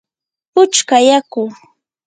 [0.53, 1.43] puchka yaku.